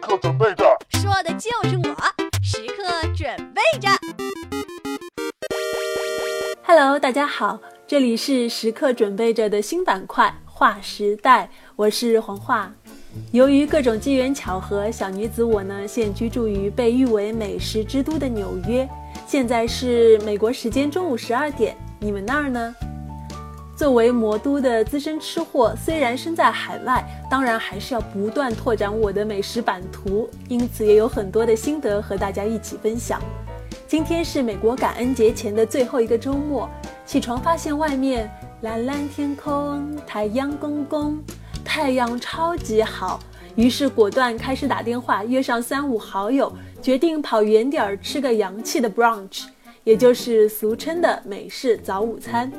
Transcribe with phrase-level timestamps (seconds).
[0.00, 0.64] 刻准备着，
[0.98, 1.94] 说的就是我，
[2.42, 3.88] 时刻准备着。
[6.64, 12.72] Hello，大家好，这里是时刻准备着的新板块“划时代”，我是黄画。
[13.30, 18.88] 由于各种机缘巧合，小女子我呢现居住于被誉为美食之都的纽约。
[19.26, 22.74] 现在是美国时间中午十二点，你们那儿呢？
[23.80, 33.18] 作为魔都的资深吃货，虽然身在海外，当然还是要不断拓展我的美食版图，因此也有很多的心得和大家一起分享。
[33.88, 36.68] 今天是美国感恩节前的最后一个周末，
[37.06, 38.30] 起床发现外面
[38.60, 41.18] 蓝蓝天空，太阳公公，
[41.64, 43.18] 太阳超级好，
[43.56, 46.52] 于是果断开始打电话约上三五好友，
[46.82, 49.44] 决定跑远点儿吃个洋气的 brunch，
[49.84, 52.52] 也就是俗称的美式早午餐。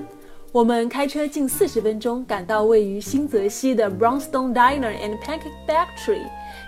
[0.54, 6.24] 我们开车近四十分钟，赶到位于新泽西的 Brownstone Diner and Pancake Factory。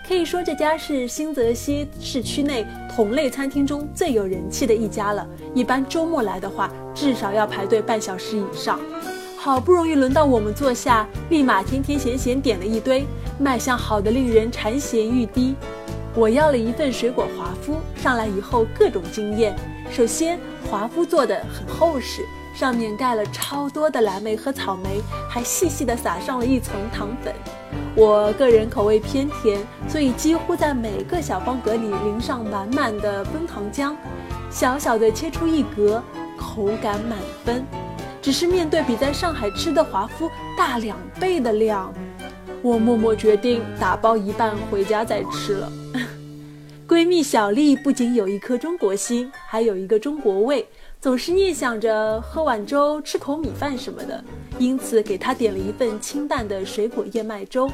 [0.08, 2.66] 可以说，这家是新泽西市区内
[2.96, 5.28] 同类餐厅中最有人气的一家了。
[5.54, 8.80] 一般周末来的话，至少要排队半小时以上。
[9.38, 13.06] 好不容易轮到我们坐下，立马甜甜咸咸点了一堆，
[13.38, 15.58] 卖相好的令人馋涎欲滴。
[16.16, 19.54] 我要了一份水果华夫，上来以后各种惊艳。
[19.92, 20.40] 首先，
[20.72, 22.26] 华夫做的很厚实。
[22.54, 27.34] 上面盖了超多的蓝莓和草莓，还细细的撒上了一层糖粉。
[27.96, 33.96] 我个人口味偏甜，所以几乎在每个小方格里淋上满满的枫糖浆，
[34.52, 36.02] 小小的切出一格，
[36.38, 37.66] 口感满分。
[38.22, 41.94] 只是面对比在上海吃的华夫大两倍的量，
[42.62, 45.72] 我默默决定打包一半回家再吃了。
[46.88, 50.66] 闺蜜小丽不仅有一颗中国心，还有一个中国胃。
[51.04, 54.24] 总是念想着喝碗粥、吃口米饭什么的，
[54.58, 57.70] 因此给他点了一份清淡的水果燕麦粥。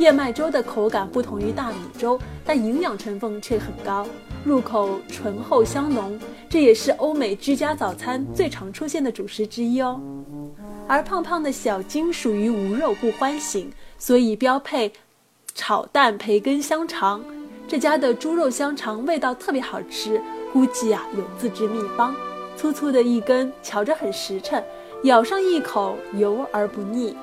[0.00, 4.04] 燕麦粥的口感不同于大米粥，但营养成分却很高，
[4.44, 10.00] 入口醇厚香浓，这也是欧美居家早餐最常出现的主食之一哦。
[10.88, 14.92] 而胖胖的小金属于无肉不欢型，所以标配
[15.54, 17.24] 炒蛋培根香肠。
[17.68, 20.20] 这家的猪肉香肠味道特别好吃，
[20.52, 22.12] 估计啊有自制秘方。
[22.56, 24.62] 粗粗的一根，瞧着很实诚，
[25.04, 27.14] 咬上一口油而不腻。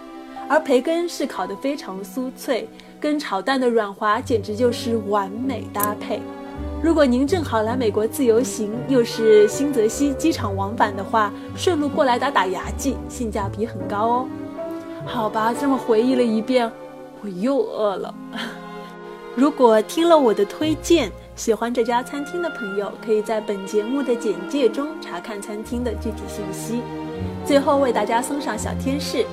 [0.47, 2.67] 而培根是烤得非常酥脆，
[2.99, 6.21] 跟炒蛋的软滑简直就是完美搭配。
[6.83, 14.27] 如果您正好来美国自由行，又是新泽西机场往返的话，顺路过来打打牙祭，性价比很高哦。
[15.05, 16.69] 好吧，这么回忆了一遍，
[17.21, 18.13] 我又饿了。
[19.33, 21.11] 如果听了我的推荐。
[21.35, 26.81] 喜欢这家餐厅的朋友，可以在本节目的简介中查看餐厅的具体信息。
[27.45, 29.25] 最后为大家送上小贴士：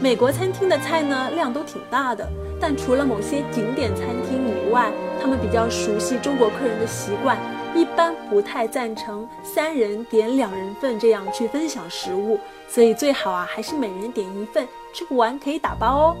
[0.00, 2.28] 美国餐厅的菜呢量都挺大的，
[2.60, 4.90] 但除了某些景点餐厅以外，
[5.22, 7.38] 他们比较熟悉中国客人的习惯，
[7.72, 12.38] 一般不太赞成三人点两人份这样去分享食物，
[12.68, 16.16] 所以最好啊还是每人点一份，吃不完可以打包哦。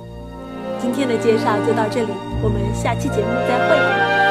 [0.80, 4.23] 今天的介绍就到这里，我们下期节目再会。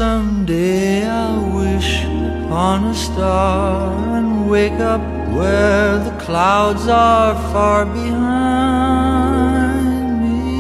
[0.01, 8.21] Someday I wish upon a star and wake up where the clouds are far behind
[10.23, 10.55] me.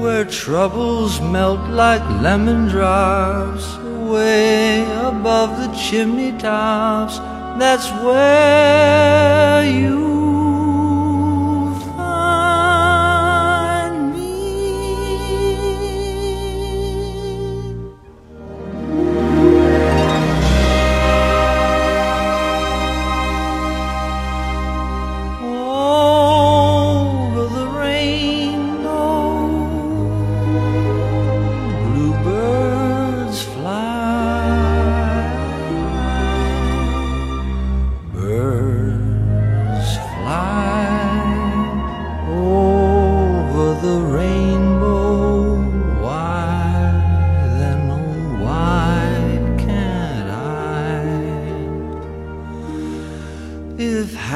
[0.00, 3.76] Where troubles melt like lemon drops
[4.08, 7.18] way above the chimney tops.
[7.58, 10.35] That's where you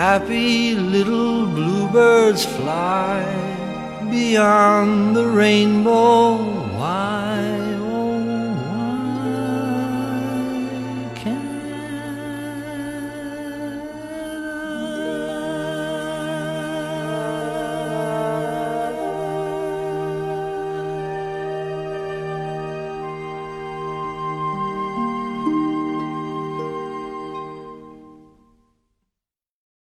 [0.00, 3.20] happy little bluebirds fly
[4.11, 6.38] beyond the rainbow.
[6.79, 7.19] Why?